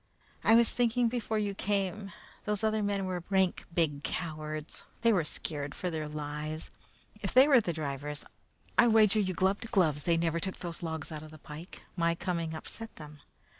[0.43, 2.11] "I was thinking before you came.
[2.45, 4.83] Those other men were rank big cowards.
[5.01, 6.71] They were scared for their lives.
[7.21, 8.25] If they were the drivers,
[8.79, 11.83] I wager you gloves against gloves they never took those logs out to the pike.
[11.95, 13.19] My coming upset them.